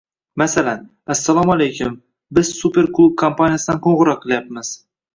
[0.41, 0.79] Masalan:—
[1.15, 1.99] Assalomu alaykum,
[2.39, 4.79] biz Super klub kompaniyasidan qoʻngʻiroq qilyapmiz.